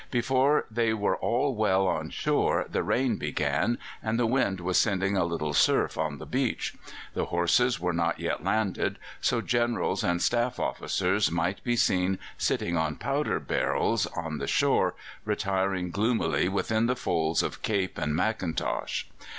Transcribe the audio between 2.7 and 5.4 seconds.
rain began, and the wind was sending a